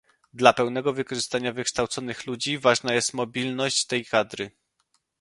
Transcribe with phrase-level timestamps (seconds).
[0.33, 4.51] dla pełnego wykorzystania wykształconych ludzi ważna jest mobilność tej kadry